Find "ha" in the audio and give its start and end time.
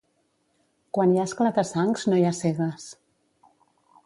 1.21-1.25, 2.31-2.35